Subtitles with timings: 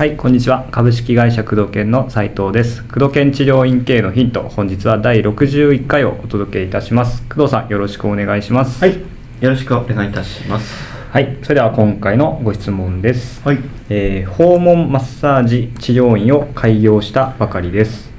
[0.00, 0.66] はい、こんにちは。
[0.70, 2.82] 株式会社工藤研の斉藤です。
[2.84, 7.22] 工藤研治療院系のヒント、本日は第61回をお届けいたします。
[7.28, 8.82] 工藤さん、よろしくお願いします。
[8.82, 8.98] はい、
[9.40, 10.74] よろしくお願いいたします。
[11.10, 13.42] はい、それでは今回のご質問です。
[13.46, 13.58] はい。
[13.90, 18.09] えー訪問マッサージ治療院を開業したばかりです。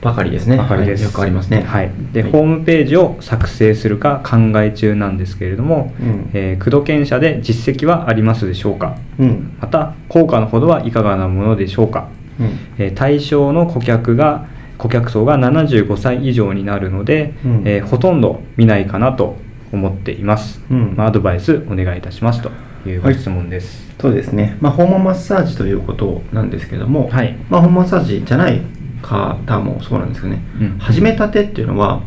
[0.00, 0.56] あ、ばかりですね。
[0.56, 1.62] ばかりです、はいよくありますね。
[1.62, 1.90] はい。
[2.12, 8.96] で、はいホームページを作成するか考え中なんですけれども、うんえー、工藤研社で実績はありますでしょうか？
[9.18, 9.56] うん。
[9.60, 12.08] また、効果のほどはいかがなものでしょうか？
[12.40, 12.46] うん。
[12.78, 14.46] えー対象の顧客が
[14.78, 19.36] 顧客層が75歳以上になるので、うんえーほとんど見ないかなと
[19.72, 22.50] 思っています、うんまあ、アドバイスお願いいたしますと
[22.88, 24.56] いうご質問です、そうですね。
[24.60, 28.62] まあ、訪問マッサージということなんですけども、はいまあ、訪問マッサージじゃない
[29.02, 30.78] 方もそうなんですけどね、うん。
[30.78, 32.02] 始めたてっていうのは、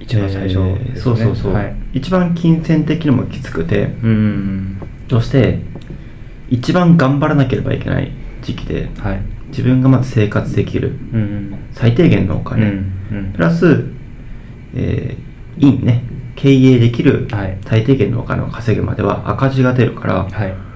[0.00, 1.74] 一番最初えーそうそうそう、はい。
[1.94, 4.80] 一番金銭的にもきつくて、うん。
[5.08, 5.60] そして、
[6.50, 9.22] 一番頑張らなければいけない時期で、はい。
[9.48, 11.58] 自分がまず生活できるうん。
[11.72, 12.92] 最低限のお金、うん。
[13.12, 13.32] うん。
[13.32, 13.84] プラス、
[14.74, 17.58] えー、院ね、経営できるはい。
[17.64, 20.71] 最低限のお金を稼ぐまでは赤字が出るから、はい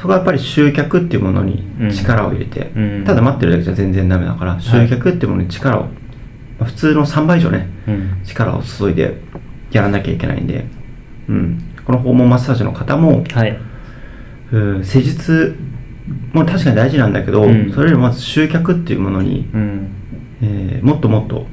[0.00, 1.62] そこはやっぱり集客っていうものに
[1.92, 3.04] 力を入れて、うん。
[3.04, 5.88] ただ待ってるだけじゃ全然ダメだから、集客っていうものに力を、ま
[6.60, 8.22] あ普通の3倍以上ね、うん。
[8.24, 9.20] 力を注いで
[9.72, 10.64] やらなきゃいけないんで、
[11.28, 13.58] うん、この訪問マッサージの方も、はい。
[14.52, 15.54] うん施術
[16.32, 17.70] も確かに大事なんだけど、うん。
[17.70, 19.88] それよりもまず集客っていうものに、うん。
[20.40, 21.46] えーもっともっと、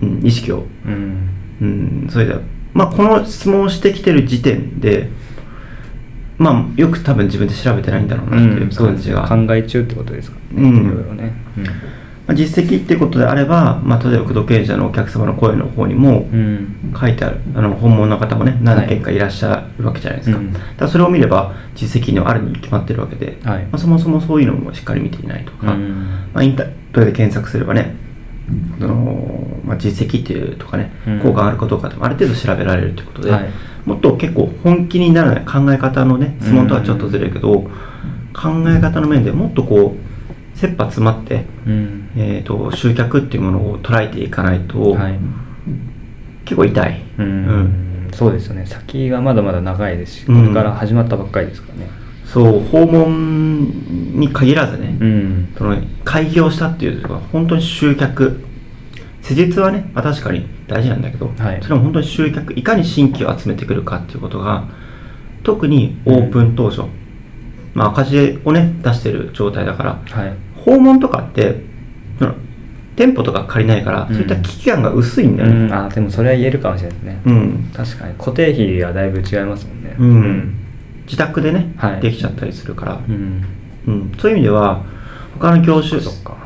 [0.00, 1.28] うん、意識をうん。
[1.60, 2.34] うん、それで、
[2.72, 5.10] まあ、この質問をしてきてる時点で、
[6.42, 10.76] まあ、よく多分自分で調べてないんだろうなっていう感じが、考え中ってことですかね、うん。
[10.86, 11.32] いろいろね。
[12.26, 16.94] まあ、実績っていうことであれば、まあ、例えば工藤経営者のお客様の声の方にもうん。
[16.98, 20.38] 書いてある、あの本物の方もね、何件かいらっしゃるわけじゃないですか。
[20.38, 20.52] うん。
[20.52, 23.62] だからそれを見れば、実績のあるに決まってるわけで、はい。
[23.64, 26.28] まあ、そもそもそういうのもしっかり見ていないとか、うん。
[26.34, 27.94] まあ、インターネットで検索すればね、
[28.80, 31.20] そのまあ、実績っていうとかね、うん。
[31.20, 33.50] 効果があるかどうかってある程度調べられるということで、はい
[33.84, 37.70] もっと結構本気にならない考え方のね質問とはちょっとずれるけど、
[38.32, 42.10] 考え方の面でもっとこう切羽詰まって、うん。
[42.16, 45.18] えー、と集客っていうものを捉えていかないと、はい。
[46.44, 48.08] 結構痛い、うん。
[48.12, 48.66] そうですよね。
[48.66, 50.48] 先がまだまだ長いですしこうん。
[50.48, 51.90] れから始まったばっかりですからね。
[52.24, 55.54] そう訪問に限らずね、うん。
[55.56, 58.44] その開業したっていうのは本当に集客
[59.22, 61.60] 施術はね、まあ、確かに大事なんだけど、はい。
[61.62, 64.64] それも本当に集客いかに新規を集めてくるかっていうことが
[65.42, 66.82] 特にオープン当初、
[67.74, 70.34] まあ、赤字をね出してる状態だからはい。
[70.56, 71.60] 訪問とかって
[72.94, 74.14] 店舗とか借りないから、うん。
[74.14, 75.66] そういった危機感が薄いんだうよね。
[75.68, 75.72] ん。
[75.72, 77.20] あでもそれは言えるかもしれないですね。
[77.24, 78.14] うん、確かに。
[78.14, 79.96] 固定費はだいぶ違いますもんね。
[79.98, 80.54] うん。
[81.06, 82.00] 自宅でね、はい。
[82.00, 83.44] できちゃったりするから、うん。
[83.86, 84.84] うん、そういう意味では
[85.34, 86.36] 他の業種そっか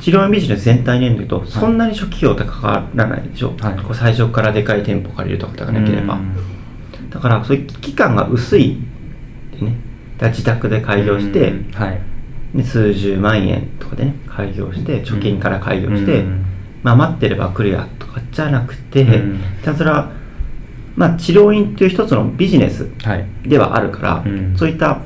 [0.00, 3.78] 治療院ビジネス全体で見ると、そんなに初期費用ってかからないでしょ、はい。
[3.78, 7.10] こう最初からでかい店舗借りるとかがなければ、うん。
[7.10, 8.80] だからそういう期間が薄い
[9.52, 9.76] でね
[10.22, 11.70] 自宅で開業して、うん。
[11.72, 12.00] はい。
[12.54, 16.46] で数十万円とかでね開業して貯金から開業して、うん。
[16.82, 19.38] まあ待ってれば来るやとかじゃなくて、うん。
[19.58, 20.10] ひたすら
[20.96, 23.26] まあ治療院っていう一つのビジネスはい。
[23.44, 24.56] ではあるから、うん。
[24.56, 25.02] そういった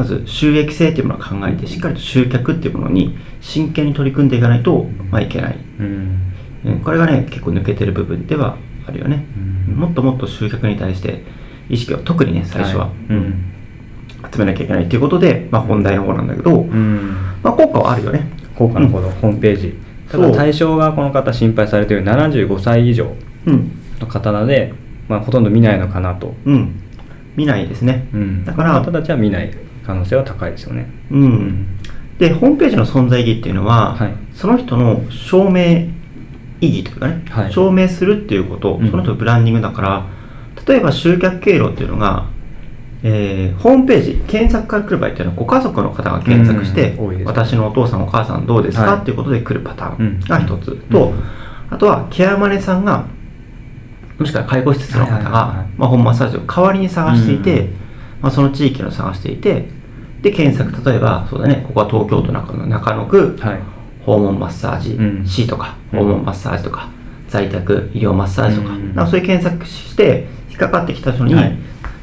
[0.00, 6.32] まず収益性っていうものを考えてしっかりと集客っていうものに真剣に取り組んでいかないと、まあ、いけない、うん。
[6.64, 6.80] うん。
[6.80, 8.56] これがね結構抜けてる部分では
[8.86, 9.26] あるよね、
[9.68, 9.74] うん。
[9.74, 11.22] もっともっと集客に対して
[11.68, 13.12] 意識を特にね最初は、い。
[13.12, 13.44] うん。
[14.32, 17.16] 集めなきゃいけないっていうことで、まあ、本題の方なんだけど、うん。
[17.42, 18.26] まあ、効果はあるよね。
[18.56, 19.74] 効果のほど、ホームページ。
[20.10, 23.70] ただ対象がこの方心配されている75歳以上うん。
[24.00, 24.72] の方なので、
[25.08, 26.80] まあ、ほとんど見ないのかなと、うん。
[27.36, 29.50] 見ないですね、うん、だから方たちは見ない
[29.90, 30.88] 可能性は高いですよね。
[31.10, 31.66] うん、
[32.18, 34.14] でホームページの存在意義っていうのは、はい。
[34.32, 35.88] その人の証明
[36.60, 37.52] 意義というかね、はい。
[37.52, 38.90] 証明するっていうこと、うん。
[38.90, 40.06] その人のブランディングだから
[40.66, 42.26] 例えば集客経路っていうのが、
[43.02, 47.06] えーホームページ検索から来る場合っていうのはご家族の方が検索して、うん。
[47.08, 49.00] 多いです私のお父さんお母さんどうですか、はい。
[49.00, 50.78] っていうことで来るパターンが一つ、うん。
[50.82, 51.24] と、うん。
[51.70, 53.06] あとはケアマネさんが
[54.18, 57.80] もしくは介護施設の方がまあホームマッサージを代わりに探していて、うん。
[58.20, 59.68] まあ、その地域の探していて
[60.22, 63.60] で検索例えばそうだねここは東京都中野中野区、はい。
[64.04, 65.26] 訪問マッサージうん。
[65.26, 65.98] C とか、うん。
[66.00, 66.88] 訪問マッサージとか、
[67.28, 68.94] 在宅医療マッサージとか,、うん。
[68.94, 71.58] なんかそういう検索して引っかかってきた人に、はい。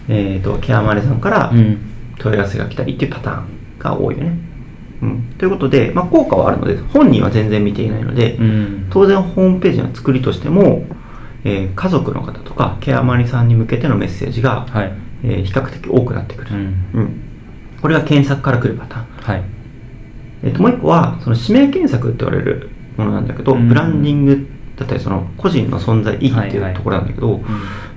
[0.09, 1.77] えー、とケアマネさんからうん。
[2.19, 3.45] 問い合わせが来たりっていうパターン
[3.77, 4.37] が多いよね。
[5.03, 8.87] うん、ということで、まあ、効果はあるので本人は全然見ていないので、うん。
[8.89, 10.85] 当然ホームページの作りとしても、
[11.43, 14.91] えー家族の方とかケアマネさんに向けてのメッセージが、はい。
[15.23, 16.85] えー比較的多くなってくる、うん。
[16.93, 17.21] うん
[17.87, 19.05] これが検索から来るパターン。
[19.05, 19.43] はい。
[20.43, 23.69] えっともう一個はその指名検索って言われるものなんだけど、うん。
[23.69, 24.45] ブランディング
[24.75, 27.45] だったりその個人の存在意義ってはいうところなんだけど、うん。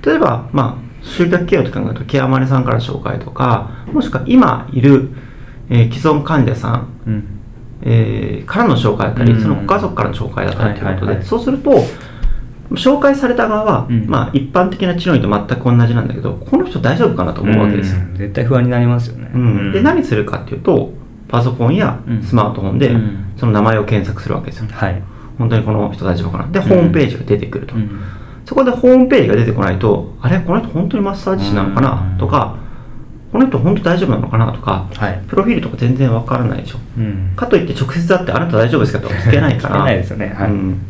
[0.01, 5.09] 例えばまあ集客経営と考えるとケアマネさんから紹介とかもしくは今いる、
[5.69, 7.23] えー既存患者さん、うん。
[7.81, 9.41] えーからの紹介だったり、うん。
[9.41, 11.25] そのご家族からの紹介だったりということで、はいはいはい。
[11.25, 11.83] そうすると
[12.75, 14.07] 紹介された側は、うん。
[14.07, 18.15] まあ、一般的な治療院と全く同じなんだけどこの人大丈夫かなと思うわけですよ、うん。
[18.15, 19.71] 絶対不安になりますよね、うん。
[19.73, 20.93] で何するかっていうと
[21.27, 22.23] パソコンやうん。
[22.23, 23.33] スマートフォンでうん。
[23.37, 25.01] その名前を検索するわけですよ、はい、
[25.37, 26.61] 本当にこの人大丈夫かなでん。
[26.61, 27.89] ホームページが出てくると、うん。
[28.45, 32.15] そこでホームページが出てこないとあれこの人本当にマッサージ師なのかな？
[32.17, 32.57] とか
[33.31, 34.51] この人本当大丈夫なのかな？
[34.53, 35.23] とかはい。
[35.27, 36.79] プロフィールとか全然わからないでしょ。
[36.97, 37.33] うん。
[37.35, 38.99] かといって直接会ってあなた大丈夫ですか？
[38.99, 39.75] とかつけないから。
[39.75, 40.33] つけないですよね。
[40.37, 40.51] はい。
[40.51, 40.81] うん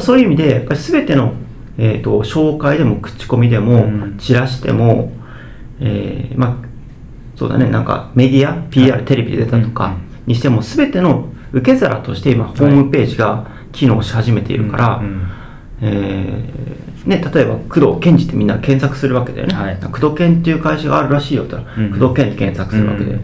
[0.00, 1.34] そういう意味で全ての、
[1.78, 4.18] えー、と紹介でも口コミでも、うん。
[4.18, 5.12] チラシでも、
[5.80, 6.68] えーまあ
[7.36, 9.96] そうだねなんかメディア PR テレビで出たとか
[10.26, 15.28] にしても全ての受け皿として今ホームページが機能し始めているから、うんうん。
[15.80, 19.78] えーね、例えば工藤健二ってみんな検索するわけだよね、はい。
[19.80, 21.92] 工藤健っていう会社があるらしいよって言ったら、うん。
[21.92, 23.20] 工藤健って検索するわけで、うん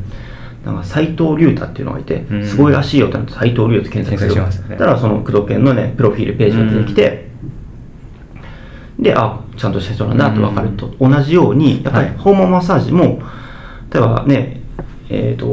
[0.65, 2.47] なんか斎藤隆太っていうのがいて、うん。
[2.47, 4.77] すごいらしいよってなって斎藤隆太って検索するすね。
[4.77, 7.29] だからその工藤健のねプロフィールページが出てきて、
[8.99, 12.17] であちゃんとした人なんだと分かると、同じようにやっぱりはい。
[12.17, 13.23] 訪問マッサージも
[13.93, 14.61] 例えばね
[15.11, 15.47] えっ、と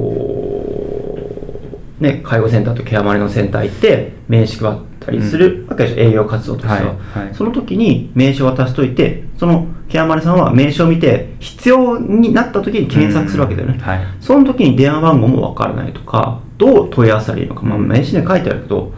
[2.00, 7.36] ね介護センターとケアマネのセンター行って名刺配ったりするわけでしょ、営業活動としては、はいはい。
[7.36, 13.82] その時に名刺を渡しといてそのケアマネさんは名刺を見て必要になった時に検索するわけだよね、うん。
[13.82, 14.00] はい。
[14.20, 18.94] その時に電話番号もわからないとかどう問い合わせたらいいのか、まあ、うん名刺に書いてあるけど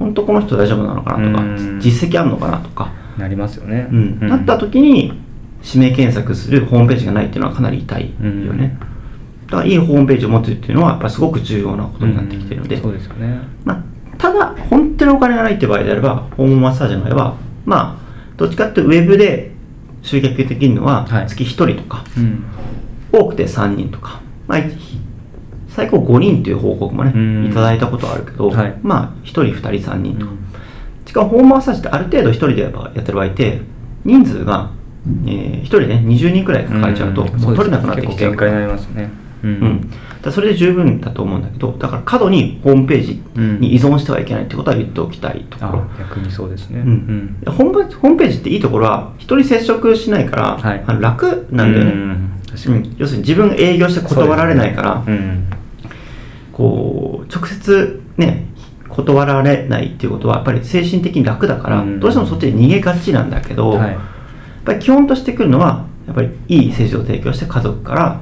[0.00, 1.78] 本当この人大丈夫なのかなとか、うん。
[1.80, 4.18] 実績あるのかなとか、なりますよね、うん。
[4.28, 5.12] なった時に
[5.62, 8.76] 指名検索するホームページがないっていうのはかなり痛いよね、
[9.46, 12.82] だからいいホームページを持つっていうのはやっぱりすごく重要なことになってきてるので、うん。
[12.82, 13.38] そうですよね。
[13.64, 18.04] まあ、ただ本当にお金がないって場合であればホームマッサージの場合はまあ
[18.36, 19.53] どっちかっていうとウェブで
[20.04, 21.26] 集客できるのははい。
[21.26, 22.44] 月1人とか、うん。
[23.10, 24.58] 多くて3人とか、まあ、
[25.68, 27.46] 最高5人という報告もね、うん。
[27.46, 28.78] いただいたことはあるけど、はい。
[28.82, 31.06] まあ1人2人3人とか、うん。
[31.06, 33.60] しかもホームマッサージってある程度1人でやっぱやってる場合って
[34.04, 34.70] 人数が、
[35.26, 37.40] えー、1人ね20人くらい抱えちゃうと、ん。
[37.40, 39.10] もう取れなくなってきちゃう限界になりますね。
[39.42, 43.22] ううん、だからそれで十分だと思うんだけどだから過度にホームページ
[43.60, 46.80] に依存してはいけないってことは言っておきたいところ、あ逆にそうですね。
[46.80, 47.42] うん。
[47.46, 50.84] ホームホームページっていいところは人に接触しないから、はい。
[51.00, 52.76] 楽なんだよね、うん確かに。
[52.76, 52.96] うん。
[52.98, 55.46] 要するに自分が営業して断られないから、うん。
[56.52, 58.46] こう直接ね
[58.88, 62.00] 断られないっていうことはやっぱり精神的に楽だから、うん。
[62.00, 63.88] どうしてもそっちに逃げがちなんだけど、はい。
[63.90, 63.98] やっ
[64.64, 68.20] ぱり基本としてくるのはやっぱりいい施術を提供して家族から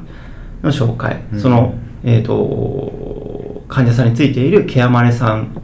[0.63, 1.41] の紹介、うん。
[1.41, 5.63] その、えー、と患者さんについているケアマネさん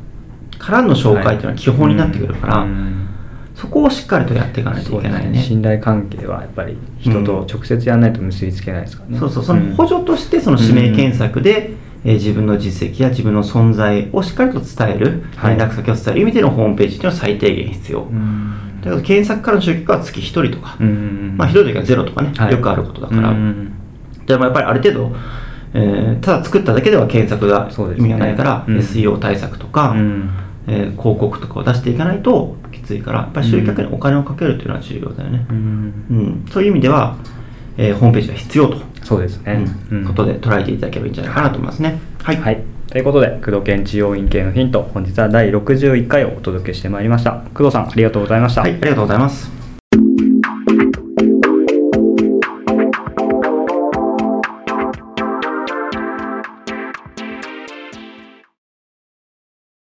[0.59, 3.09] からの紹介っていうのは基本になってくるから、うん。
[3.55, 5.25] そこをしっかりとやっていかないといけないね。
[5.25, 9.45] そうです信頼関係はやっぱり人と直接やらないと結びつけないですからね、そうそう。
[9.45, 11.79] その補助としてその指名検索で、えー
[12.15, 15.57] 自分の実績や自分の存在をしっかりと伝える、はい。
[15.57, 18.81] 連絡先を伝える意味でのホームページっていうのは最低限必要、うん。
[18.81, 21.35] だけど検索からの集客は月1人とか、うん。
[21.37, 22.53] まあ1人とかゼロとかね、はい。
[22.53, 23.73] よくあることだから、うん。
[24.25, 25.17] でもやっぱりある程度、
[25.75, 28.79] えーただ作っただけでは検索が意味がないから、うん。
[28.79, 30.31] SEO 対策とか、うん。
[30.67, 35.57] えー広告とかを出していかないときついからやっぱり集客にお金をかけるっていうのは重要だよね、うん。
[36.11, 36.47] うん。
[36.51, 37.17] そういう意味では、
[37.77, 40.05] えーホームページが必要と、そうですね、うん。
[40.05, 41.99] ことで捉えていただければいいんじゃないかなと思いますね。
[42.23, 42.63] はい、はい。
[42.91, 47.43] ということで、工藤健治療院系のヒント、本日は第61回をお届けしてまいりました。
[47.55, 48.63] 工藤さん、ありがとうございました。
[48.63, 49.58] はい、ありがとうございます